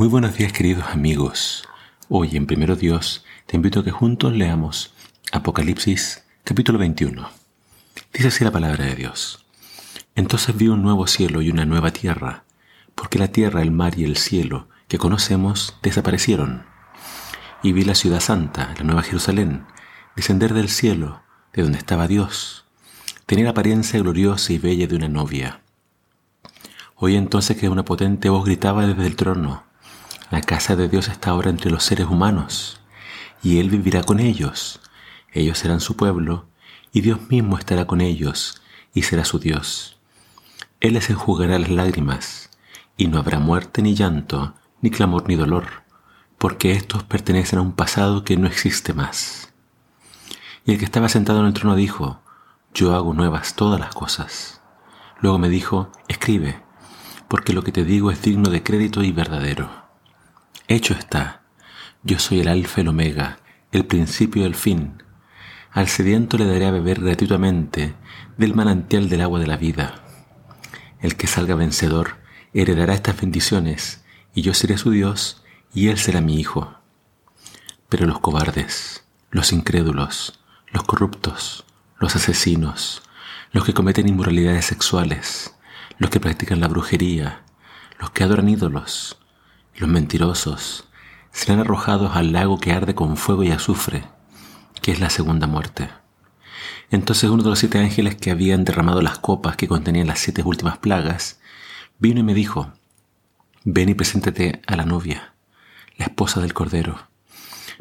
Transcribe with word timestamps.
Muy 0.00 0.08
buenos 0.08 0.34
días 0.34 0.54
queridos 0.54 0.86
amigos. 0.86 1.68
Hoy 2.08 2.34
en 2.34 2.46
Primero 2.46 2.74
Dios 2.74 3.22
te 3.44 3.56
invito 3.56 3.80
a 3.80 3.84
que 3.84 3.90
juntos 3.90 4.32
leamos 4.32 4.94
Apocalipsis 5.30 6.24
capítulo 6.42 6.78
21. 6.78 7.28
Dice 8.10 8.28
así 8.28 8.42
la 8.42 8.50
palabra 8.50 8.86
de 8.86 8.94
Dios. 8.94 9.44
Entonces 10.14 10.56
vi 10.56 10.68
un 10.68 10.80
nuevo 10.80 11.06
cielo 11.06 11.42
y 11.42 11.50
una 11.50 11.66
nueva 11.66 11.90
tierra, 11.90 12.44
porque 12.94 13.18
la 13.18 13.28
tierra, 13.28 13.60
el 13.60 13.72
mar 13.72 13.98
y 13.98 14.04
el 14.04 14.16
cielo 14.16 14.68
que 14.88 14.96
conocemos 14.96 15.76
desaparecieron. 15.82 16.64
Y 17.62 17.72
vi 17.72 17.84
la 17.84 17.94
ciudad 17.94 18.20
santa, 18.20 18.72
la 18.78 18.84
nueva 18.84 19.02
Jerusalén, 19.02 19.66
descender 20.16 20.54
del 20.54 20.70
cielo, 20.70 21.20
de 21.52 21.60
donde 21.60 21.76
estaba 21.76 22.08
Dios. 22.08 22.64
Tenía 23.26 23.44
la 23.44 23.50
apariencia 23.50 24.00
gloriosa 24.00 24.50
y 24.54 24.56
bella 24.56 24.86
de 24.86 24.96
una 24.96 25.08
novia. 25.08 25.60
Oí 26.94 27.16
entonces 27.16 27.58
que 27.58 27.68
una 27.68 27.84
potente 27.84 28.30
voz 28.30 28.46
gritaba 28.46 28.86
desde 28.86 29.06
el 29.06 29.16
trono, 29.16 29.68
la 30.30 30.40
casa 30.42 30.76
de 30.76 30.88
Dios 30.88 31.08
está 31.08 31.30
ahora 31.30 31.50
entre 31.50 31.72
los 31.72 31.82
seres 31.82 32.06
humanos, 32.06 32.80
y 33.42 33.58
Él 33.58 33.68
vivirá 33.68 34.04
con 34.04 34.20
ellos. 34.20 34.80
Ellos 35.32 35.58
serán 35.58 35.80
su 35.80 35.96
pueblo, 35.96 36.46
y 36.92 37.00
Dios 37.00 37.28
mismo 37.28 37.58
estará 37.58 37.86
con 37.86 38.00
ellos, 38.00 38.62
y 38.94 39.02
será 39.02 39.24
su 39.24 39.40
Dios. 39.40 39.98
Él 40.78 40.94
les 40.94 41.10
enjugará 41.10 41.58
las 41.58 41.70
lágrimas, 41.70 42.50
y 42.96 43.08
no 43.08 43.18
habrá 43.18 43.40
muerte 43.40 43.82
ni 43.82 43.96
llanto, 43.96 44.54
ni 44.80 44.90
clamor 44.90 45.28
ni 45.28 45.34
dolor, 45.34 45.66
porque 46.38 46.72
estos 46.72 47.02
pertenecen 47.02 47.58
a 47.58 47.62
un 47.62 47.72
pasado 47.72 48.22
que 48.22 48.36
no 48.36 48.46
existe 48.46 48.94
más. 48.94 49.52
Y 50.64 50.72
el 50.72 50.78
que 50.78 50.84
estaba 50.84 51.08
sentado 51.08 51.40
en 51.40 51.46
el 51.46 51.54
trono 51.54 51.74
dijo, 51.74 52.22
Yo 52.72 52.94
hago 52.94 53.14
nuevas 53.14 53.56
todas 53.56 53.80
las 53.80 53.94
cosas. 53.94 54.60
Luego 55.20 55.38
me 55.38 55.48
dijo, 55.48 55.90
Escribe, 56.06 56.62
porque 57.26 57.52
lo 57.52 57.64
que 57.64 57.72
te 57.72 57.84
digo 57.84 58.12
es 58.12 58.22
digno 58.22 58.48
de 58.48 58.62
crédito 58.62 59.02
y 59.02 59.10
verdadero. 59.10 59.89
Hecho 60.70 60.94
está. 60.94 61.42
Yo 62.04 62.20
soy 62.20 62.38
el 62.38 62.46
alfa 62.46 62.80
y 62.80 62.82
el 62.82 62.88
omega, 62.90 63.40
el 63.72 63.84
principio 63.86 64.42
y 64.42 64.44
el 64.44 64.54
fin. 64.54 65.02
Al 65.72 65.88
sediento 65.88 66.38
le 66.38 66.46
daré 66.46 66.66
a 66.66 66.70
beber 66.70 67.00
gratuitamente 67.00 67.96
del 68.38 68.54
manantial 68.54 69.08
del 69.08 69.22
agua 69.22 69.40
de 69.40 69.48
la 69.48 69.56
vida. 69.56 70.04
El 71.00 71.16
que 71.16 71.26
salga 71.26 71.56
vencedor 71.56 72.18
heredará 72.54 72.94
estas 72.94 73.20
bendiciones, 73.20 74.04
y 74.32 74.42
yo 74.42 74.54
seré 74.54 74.78
su 74.78 74.92
Dios, 74.92 75.42
y 75.74 75.88
él 75.88 75.98
será 75.98 76.20
mi 76.20 76.38
hijo. 76.38 76.72
Pero 77.88 78.06
los 78.06 78.20
cobardes, 78.20 79.04
los 79.32 79.52
incrédulos, 79.52 80.38
los 80.70 80.84
corruptos, 80.84 81.64
los 81.98 82.14
asesinos, 82.14 83.02
los 83.50 83.64
que 83.64 83.74
cometen 83.74 84.08
inmoralidades 84.08 84.66
sexuales, 84.66 85.52
los 85.98 86.10
que 86.10 86.20
practican 86.20 86.60
la 86.60 86.68
brujería, 86.68 87.42
los 87.98 88.12
que 88.12 88.22
adoran 88.22 88.48
ídolos, 88.48 89.20
los 89.76 89.88
mentirosos 89.88 90.84
serán 91.32 91.60
arrojados 91.60 92.16
al 92.16 92.32
lago 92.32 92.58
que 92.58 92.72
arde 92.72 92.94
con 92.94 93.16
fuego 93.16 93.44
y 93.44 93.50
azufre, 93.50 94.04
que 94.82 94.92
es 94.92 95.00
la 95.00 95.10
segunda 95.10 95.46
muerte. 95.46 95.88
Entonces 96.90 97.30
uno 97.30 97.42
de 97.42 97.50
los 97.50 97.58
siete 97.58 97.78
ángeles 97.78 98.16
que 98.16 98.30
habían 98.30 98.64
derramado 98.64 99.00
las 99.00 99.18
copas 99.18 99.56
que 99.56 99.68
contenían 99.68 100.08
las 100.08 100.18
siete 100.18 100.42
últimas 100.42 100.78
plagas, 100.78 101.40
vino 101.98 102.20
y 102.20 102.24
me 102.24 102.34
dijo, 102.34 102.72
ven 103.64 103.88
y 103.88 103.94
preséntate 103.94 104.60
a 104.66 104.76
la 104.76 104.84
novia, 104.84 105.34
la 105.96 106.06
esposa 106.06 106.40
del 106.40 106.52
Cordero. 106.52 106.98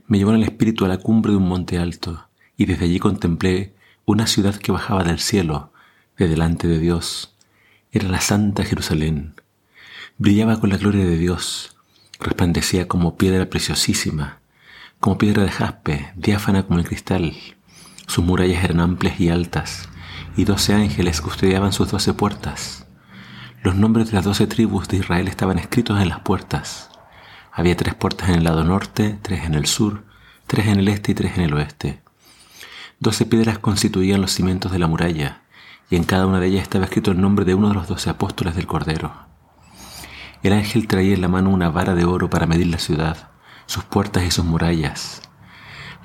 Me 0.07 0.17
llevó 0.17 0.31
en 0.31 0.37
el 0.37 0.43
espíritu 0.43 0.85
a 0.85 0.87
la 0.87 0.97
cumbre 0.97 1.31
de 1.31 1.37
un 1.37 1.47
monte 1.47 1.79
alto, 1.79 2.27
y 2.55 2.65
desde 2.65 2.85
allí 2.85 2.99
contemplé 2.99 3.75
una 4.05 4.27
ciudad 4.27 4.55
que 4.55 4.71
bajaba 4.71 5.03
del 5.03 5.19
cielo, 5.19 5.73
de 6.17 6.27
delante 6.27 6.67
de 6.67 6.79
Dios. 6.79 7.35
Era 7.91 8.09
la 8.09 8.21
Santa 8.21 8.63
Jerusalén. 8.63 9.35
Brillaba 10.17 10.59
con 10.59 10.69
la 10.69 10.77
gloria 10.77 11.05
de 11.05 11.17
Dios 11.17 11.78
resplandecía 12.19 12.87
como 12.87 13.15
piedra 13.15 13.49
preciosísima, 13.49 14.39
como 14.99 15.17
piedra 15.17 15.43
de 15.43 15.51
jaspe, 15.51 16.11
diáfana 16.15 16.63
como 16.63 16.79
el 16.79 16.85
cristal. 16.85 17.33
Sus 18.07 18.25
murallas 18.25 18.63
eran 18.63 18.81
amplias 18.81 19.19
y 19.19 19.29
altas, 19.29 19.87
y 20.35 20.43
doce 20.43 20.73
ángeles 20.73 21.21
custodiaban 21.21 21.71
sus 21.71 21.89
doce 21.91 22.13
puertas. 22.13 22.85
Los 23.63 23.75
nombres 23.75 24.07
de 24.07 24.13
las 24.13 24.25
doce 24.25 24.47
tribus 24.47 24.87
de 24.87 24.97
Israel 24.97 25.27
estaban 25.27 25.59
escritos 25.59 26.01
en 26.01 26.09
las 26.09 26.19
puertas. 26.19 26.89
Había 27.51 27.77
tres 27.77 27.95
puertas 27.95 28.29
en 28.29 28.35
el 28.35 28.43
lado 28.43 28.63
norte, 28.63 29.17
tres 29.21 29.45
en 29.45 29.53
el 29.53 29.65
sur, 29.65 30.03
tres 30.47 30.67
en 30.67 30.79
el 30.79 30.87
este 30.87 31.13
y 31.13 31.15
tres 31.15 31.37
en 31.37 31.43
el 31.43 31.53
oeste. 31.53 32.01
Doce 32.99 33.25
piedras 33.25 33.59
constituían 33.59 34.21
los 34.21 34.31
cimientos 34.31 34.71
de 34.71 34.79
la 34.79 34.87
muralla, 34.87 35.41
y 35.89 35.95
en 35.95 36.03
cada 36.03 36.27
una 36.27 36.39
de 36.39 36.47
ellas 36.47 36.63
estaba 36.63 36.85
escrito 36.85 37.11
el 37.11 37.21
nombre 37.21 37.45
de 37.45 37.55
uno 37.55 37.69
de 37.69 37.75
los 37.75 37.87
doce 37.87 38.09
apóstoles 38.09 38.55
del 38.55 38.67
Cordero. 38.67 39.28
El 40.41 40.53
ángel 40.53 40.87
traía 40.87 41.13
en 41.13 41.21
la 41.21 41.27
mano 41.27 41.49
una 41.49 41.69
vara 41.69 41.95
de 41.95 42.05
oro 42.05 42.29
para 42.29 42.47
medir 42.47 42.67
la 42.67 42.79
ciudad, 42.79 43.29
sus 43.65 43.83
puertas 43.83 44.23
y 44.23 44.31
sus 44.31 44.45
murallas. 44.45 45.21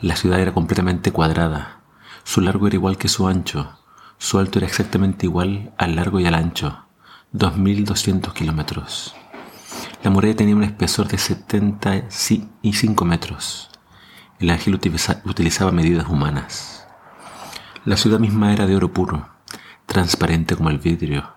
La 0.00 0.16
ciudad 0.16 0.40
era 0.40 0.52
completamente 0.52 1.12
cuadrada. 1.12 1.80
Su 2.24 2.40
largo 2.40 2.66
era 2.66 2.74
igual 2.74 2.98
que 2.98 3.08
su 3.08 3.28
ancho. 3.28 3.78
Su 4.18 4.38
alto 4.38 4.58
era 4.58 4.66
exactamente 4.66 5.26
igual 5.26 5.72
al 5.78 5.94
largo 5.94 6.18
y 6.18 6.26
al 6.26 6.34
ancho, 6.34 6.84
2.200 7.32 8.32
kilómetros. 8.32 9.14
La 10.02 10.10
muralla 10.10 10.36
tenía 10.36 10.56
un 10.56 10.64
espesor 10.64 11.08
de 11.08 11.18
75 11.18 13.04
metros. 13.04 13.70
El 14.40 14.50
ángel 14.50 14.74
utilizaba 14.74 15.70
medidas 15.70 16.08
humanas. 16.08 16.86
La 17.84 17.96
ciudad 17.96 18.18
misma 18.18 18.52
era 18.52 18.66
de 18.66 18.74
oro 18.74 18.92
puro, 18.92 19.28
transparente 19.86 20.56
como 20.56 20.70
el 20.70 20.78
vidrio. 20.78 21.34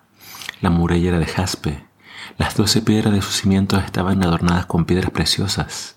La 0.61 0.69
muralla 0.69 1.09
era 1.09 1.19
de 1.19 1.25
jaspe, 1.25 1.86
las 2.37 2.55
doce 2.55 2.81
piedras 2.81 3.13
de 3.13 3.21
sus 3.21 3.35
cimientos 3.35 3.83
estaban 3.83 4.23
adornadas 4.23 4.65
con 4.65 4.85
piedras 4.85 5.11
preciosas, 5.11 5.95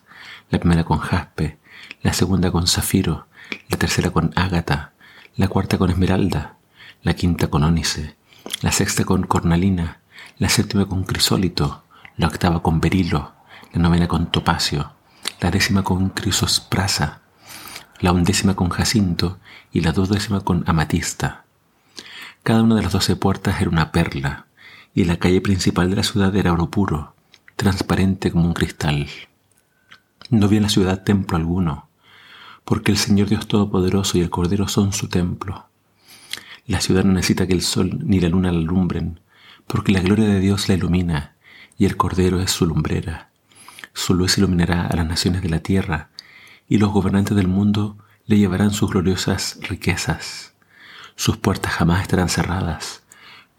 la 0.50 0.58
primera 0.58 0.84
con 0.84 0.98
jaspe, 0.98 1.58
la 2.02 2.12
segunda 2.12 2.50
con 2.50 2.66
zafiro, 2.66 3.26
la 3.68 3.76
tercera 3.76 4.10
con 4.10 4.32
ágata, 4.36 4.92
la 5.36 5.48
cuarta 5.48 5.78
con 5.78 5.91
esmeralda, 5.91 6.56
la 7.02 7.14
quinta 7.14 7.48
con 7.48 7.64
ónice, 7.64 8.16
la 8.62 8.72
sexta 8.72 9.04
con 9.04 9.24
cornalina, 9.24 10.00
la 10.38 10.48
séptima 10.48 10.86
con 10.86 11.04
crisólito, 11.04 11.84
la 12.16 12.26
octava 12.26 12.62
con 12.62 12.80
berilo, 12.80 13.32
la 13.72 13.82
novena 13.82 14.08
con 14.08 14.30
topacio, 14.30 14.92
la 15.41 15.50
décima 15.50 15.82
con 15.82 16.10
crisosprasa, 16.10 17.20
la 18.00 18.12
undécima 18.12 18.54
con 18.54 18.70
jacinto 18.70 19.38
y 19.72 19.80
la 19.80 19.92
duodécima 19.92 20.41
con 20.41 20.64
amatista. 20.66 21.44
Cada 22.42 22.62
una 22.62 22.76
de 22.76 22.82
las 22.82 22.92
doce 22.92 23.16
puertas 23.16 23.60
era 23.60 23.70
una 23.70 23.92
perla, 23.92 24.47
y 24.94 25.04
la 25.04 25.18
calle 25.18 25.40
principal 25.40 25.90
de 25.90 25.96
la 25.96 26.02
ciudad 26.02 26.34
era 26.34 26.52
oro 26.52 26.70
puro, 26.70 27.14
transparente 27.56 28.30
como 28.30 28.46
un 28.46 28.54
cristal. 28.54 29.08
No 30.30 30.46
había 30.46 30.58
en 30.58 30.64
la 30.64 30.68
ciudad 30.68 31.04
templo 31.04 31.36
alguno, 31.36 31.88
porque 32.64 32.92
el 32.92 32.98
Señor 32.98 33.28
Dios 33.28 33.46
Todopoderoso 33.46 34.18
y 34.18 34.20
el 34.20 34.30
Cordero 34.30 34.68
son 34.68 34.92
su 34.92 35.08
templo. 35.08 35.66
La 36.66 36.80
ciudad 36.80 37.04
no 37.04 37.12
necesita 37.12 37.46
que 37.46 37.52
el 37.52 37.62
sol 37.62 37.98
ni 38.04 38.20
la 38.20 38.28
luna 38.28 38.52
la 38.52 38.58
alumbren, 38.58 39.20
porque 39.66 39.92
la 39.92 40.00
gloria 40.00 40.26
de 40.26 40.40
Dios 40.40 40.68
la 40.68 40.74
ilumina 40.74 41.36
y 41.78 41.86
el 41.86 41.96
Cordero 41.96 42.40
es 42.40 42.50
su 42.50 42.66
lumbrera. 42.66 43.30
Su 43.92 44.14
luz 44.14 44.38
iluminará 44.38 44.86
a 44.86 44.96
las 44.96 45.06
naciones 45.06 45.42
de 45.42 45.48
la 45.48 45.60
tierra, 45.60 46.10
y 46.68 46.78
los 46.78 46.90
gobernantes 46.90 47.36
del 47.36 47.48
mundo 47.48 47.98
le 48.26 48.38
llevarán 48.38 48.70
sus 48.70 48.90
gloriosas 48.90 49.58
riquezas. 49.62 50.54
Sus 51.16 51.36
puertas 51.36 51.72
jamás 51.72 52.02
estarán 52.02 52.28
cerradas, 52.28 53.02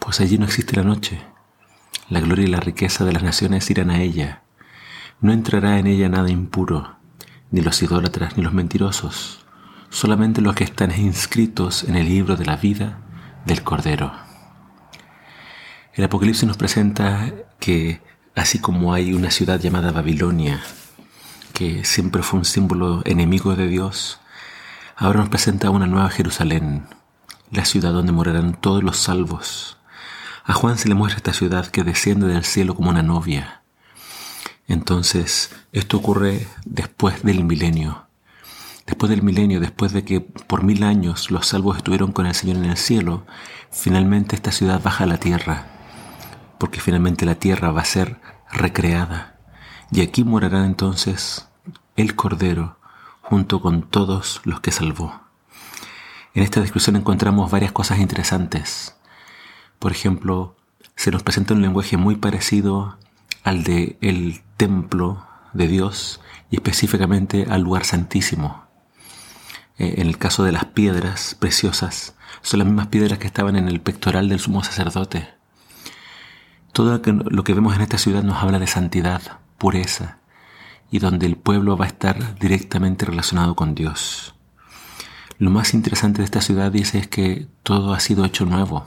pues 0.01 0.19
allí 0.19 0.39
no 0.39 0.45
existe 0.45 0.75
la 0.75 0.83
noche. 0.83 1.21
La 2.09 2.19
gloria 2.21 2.45
y 2.45 2.49
la 2.49 2.59
riqueza 2.59 3.05
de 3.05 3.13
las 3.13 3.21
naciones 3.21 3.69
irán 3.69 3.91
a 3.91 4.01
ella. 4.01 4.41
No 5.21 5.31
entrará 5.31 5.77
en 5.77 5.85
ella 5.85 6.09
nada 6.09 6.31
impuro, 6.31 6.97
ni 7.51 7.61
los 7.61 7.81
idólatras 7.83 8.35
ni 8.35 8.41
los 8.41 8.51
mentirosos, 8.51 9.45
solamente 9.91 10.41
los 10.41 10.55
que 10.55 10.63
están 10.63 10.91
inscritos 10.99 11.83
en 11.83 11.95
el 11.95 12.09
libro 12.09 12.35
de 12.35 12.45
la 12.45 12.57
vida 12.57 12.97
del 13.45 13.61
Cordero. 13.61 14.11
El 15.93 16.03
Apocalipsis 16.03 16.47
nos 16.47 16.57
presenta 16.57 17.31
que, 17.59 18.01
así 18.35 18.57
como 18.57 18.95
hay 18.95 19.13
una 19.13 19.29
ciudad 19.29 19.59
llamada 19.59 19.91
Babilonia, 19.91 20.61
que 21.53 21.85
siempre 21.85 22.23
fue 22.23 22.39
un 22.39 22.45
símbolo 22.45 23.03
enemigo 23.05 23.55
de 23.55 23.67
Dios, 23.67 24.19
ahora 24.95 25.19
nos 25.19 25.29
presenta 25.29 25.69
una 25.69 25.85
nueva 25.85 26.09
Jerusalén, 26.09 26.87
la 27.51 27.65
ciudad 27.65 27.93
donde 27.93 28.11
morarán 28.11 28.59
todos 28.59 28.83
los 28.83 28.97
salvos, 28.97 29.77
a 30.43 30.53
Juan 30.53 30.77
se 30.77 30.89
le 30.89 30.95
muestra 30.95 31.17
esta 31.17 31.33
ciudad 31.33 31.67
que 31.67 31.83
desciende 31.83 32.27
del 32.27 32.43
cielo 32.43 32.75
como 32.75 32.89
una 32.89 33.03
novia. 33.03 33.61
Entonces, 34.67 35.53
esto 35.71 35.97
ocurre 35.97 36.47
después 36.65 37.23
del 37.23 37.43
milenio. 37.43 38.05
Después 38.85 39.09
del 39.09 39.21
milenio, 39.21 39.59
después 39.59 39.93
de 39.93 40.03
que 40.03 40.21
por 40.21 40.63
mil 40.63 40.83
años 40.83 41.29
los 41.29 41.47
salvos 41.47 41.77
estuvieron 41.77 42.11
con 42.11 42.25
el 42.25 42.35
Señor 42.35 42.57
en 42.57 42.65
el 42.65 42.77
cielo, 42.77 43.25
finalmente 43.69 44.35
esta 44.35 44.51
ciudad 44.51 44.81
baja 44.81 45.03
a 45.03 45.07
la 45.07 45.17
tierra, 45.17 45.65
porque 46.57 46.79
finalmente 46.79 47.25
la 47.25 47.35
tierra 47.35 47.71
va 47.71 47.81
a 47.81 47.85
ser 47.85 48.19
recreada. 48.51 49.37
Y 49.91 50.01
aquí 50.01 50.23
morará 50.23 50.65
entonces 50.65 51.47
el 51.95 52.15
Cordero 52.15 52.77
junto 53.21 53.61
con 53.61 53.83
todos 53.83 54.41
los 54.45 54.61
que 54.61 54.71
salvó. 54.71 55.21
En 56.33 56.43
esta 56.43 56.61
descripción 56.61 56.95
encontramos 56.95 57.51
varias 57.51 57.71
cosas 57.71 57.99
interesantes. 57.99 58.95
Por 59.81 59.91
ejemplo, 59.91 60.55
se 60.95 61.09
nos 61.09 61.23
presenta 61.23 61.55
un 61.55 61.63
lenguaje 61.63 61.97
muy 61.97 62.15
parecido 62.15 62.99
al 63.43 63.63
de 63.63 63.97
el 64.01 64.43
templo 64.55 65.25
de 65.53 65.67
Dios 65.67 66.21
y 66.51 66.57
específicamente 66.57 67.47
al 67.49 67.63
lugar 67.63 67.83
santísimo. 67.83 68.67
Eh, 69.79 69.95
en 69.97 70.05
el 70.05 70.19
caso 70.19 70.43
de 70.43 70.51
las 70.51 70.65
piedras 70.65 71.35
preciosas, 71.39 72.13
son 72.43 72.59
las 72.59 72.67
mismas 72.67 72.89
piedras 72.89 73.17
que 73.17 73.25
estaban 73.25 73.55
en 73.55 73.67
el 73.67 73.81
pectoral 73.81 74.29
del 74.29 74.39
sumo 74.39 74.63
sacerdote. 74.63 75.29
Todo 76.73 77.01
lo 77.07 77.43
que 77.43 77.55
vemos 77.55 77.75
en 77.75 77.81
esta 77.81 77.97
ciudad 77.97 78.21
nos 78.21 78.43
habla 78.43 78.59
de 78.59 78.67
santidad, 78.67 79.39
pureza, 79.57 80.19
y 80.91 80.99
donde 80.99 81.25
el 81.25 81.37
pueblo 81.37 81.75
va 81.75 81.85
a 81.85 81.87
estar 81.87 82.37
directamente 82.37 83.07
relacionado 83.07 83.55
con 83.55 83.73
Dios. 83.73 84.35
Lo 85.39 85.49
más 85.49 85.73
interesante 85.73 86.19
de 86.19 86.25
esta 86.25 86.41
ciudad, 86.41 86.71
dice, 86.71 86.99
es 86.99 87.07
que 87.07 87.47
todo 87.63 87.95
ha 87.95 87.99
sido 87.99 88.25
hecho 88.25 88.45
nuevo. 88.45 88.85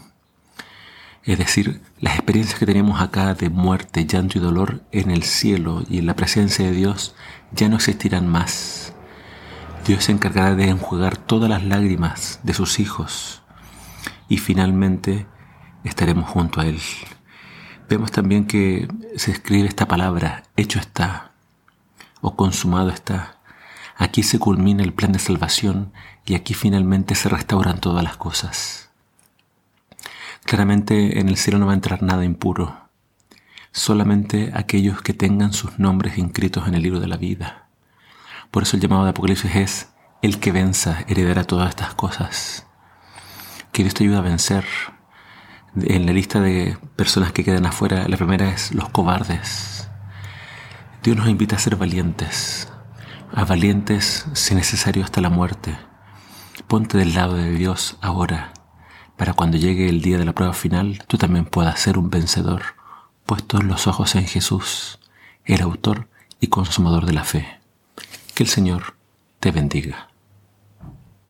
Es 1.24 1.38
decir, 1.38 1.80
las 2.00 2.16
experiencias 2.16 2.58
que 2.58 2.66
tenemos 2.66 3.00
acá 3.00 3.34
de 3.34 3.48
muerte, 3.48 4.04
llanto 4.04 4.36
y 4.36 4.42
dolor 4.42 4.82
en 4.92 5.10
el 5.10 5.22
cielo 5.22 5.82
y 5.88 5.98
en 5.98 6.06
la 6.06 6.16
presencia 6.16 6.66
de 6.66 6.72
Dios 6.72 7.14
ya 7.52 7.68
no 7.68 7.76
existirán 7.76 8.28
más. 8.28 8.92
Dios 9.86 10.04
se 10.04 10.12
encargará 10.12 10.54
de 10.54 10.68
enjuagar 10.68 11.16
todas 11.16 11.48
las 11.48 11.64
lágrimas 11.64 12.40
de 12.42 12.52
sus 12.52 12.78
hijos 12.78 13.42
y 14.28 14.36
finalmente 14.36 15.26
estaremos 15.82 16.28
junto 16.28 16.60
a 16.60 16.66
Él. 16.66 16.80
Vemos 17.88 18.10
también 18.10 18.46
que 18.46 18.88
se 19.16 19.30
escribe 19.30 19.68
esta 19.68 19.88
palabra, 19.88 20.42
hecho 20.56 20.78
está 20.78 21.32
o 22.20 22.36
consumado 22.36 22.90
está. 22.90 23.38
Aquí 23.96 24.22
se 24.22 24.38
culmina 24.38 24.82
el 24.82 24.92
plan 24.92 25.12
de 25.12 25.18
salvación 25.18 25.92
y 26.26 26.34
aquí 26.34 26.52
finalmente 26.52 27.14
se 27.14 27.28
restauran 27.28 27.80
todas 27.80 28.02
las 28.02 28.16
cosas. 28.16 28.90
Claramente 30.54 31.18
en 31.18 31.28
el 31.28 31.36
cielo 31.36 31.58
no 31.58 31.66
va 31.66 31.72
a 31.72 31.74
entrar 31.74 32.04
nada 32.04 32.24
impuro, 32.24 32.88
solamente 33.72 34.52
aquellos 34.54 35.02
que 35.02 35.12
tengan 35.12 35.52
sus 35.52 35.80
nombres 35.80 36.16
inscritos 36.16 36.68
en 36.68 36.74
el 36.74 36.82
libro 36.84 37.00
de 37.00 37.08
la 37.08 37.16
vida. 37.16 37.66
Por 38.52 38.62
eso 38.62 38.76
el 38.76 38.80
llamado 38.80 39.02
de 39.02 39.10
Apocalipsis 39.10 39.56
es, 39.56 39.88
el 40.22 40.38
que 40.38 40.52
venza 40.52 41.00
heredará 41.08 41.42
todas 41.42 41.70
estas 41.70 41.94
cosas. 41.94 42.68
Que 43.72 43.82
Dios 43.82 43.94
te 43.94 44.04
ayude 44.04 44.16
a 44.16 44.20
vencer. 44.20 44.64
En 45.74 46.06
la 46.06 46.12
lista 46.12 46.40
de 46.40 46.78
personas 46.94 47.32
que 47.32 47.42
quedan 47.42 47.66
afuera, 47.66 48.06
la 48.06 48.16
primera 48.16 48.48
es 48.48 48.72
los 48.72 48.90
cobardes. 48.90 49.90
Dios 51.02 51.16
nos 51.16 51.28
invita 51.28 51.56
a 51.56 51.58
ser 51.58 51.74
valientes, 51.74 52.72
a 53.32 53.44
valientes 53.44 54.24
si 54.34 54.54
necesario 54.54 55.02
hasta 55.02 55.20
la 55.20 55.30
muerte. 55.30 55.76
Ponte 56.68 56.96
del 56.96 57.12
lado 57.12 57.34
de 57.34 57.50
Dios 57.50 57.98
ahora 58.00 58.52
para 59.16 59.34
cuando 59.34 59.56
llegue 59.56 59.88
el 59.88 60.00
día 60.00 60.18
de 60.18 60.24
la 60.24 60.32
prueba 60.32 60.52
final 60.52 61.02
tú 61.06 61.18
también 61.18 61.44
puedas 61.44 61.80
ser 61.80 61.98
un 61.98 62.10
vencedor, 62.10 62.62
puestos 63.26 63.64
los 63.64 63.86
ojos 63.86 64.14
en 64.14 64.26
Jesús, 64.26 64.98
el 65.44 65.62
autor 65.62 66.08
y 66.40 66.48
consumador 66.48 67.06
de 67.06 67.12
la 67.12 67.24
fe. 67.24 67.46
Que 68.34 68.42
el 68.42 68.48
Señor 68.48 68.94
te 69.40 69.50
bendiga. 69.50 70.08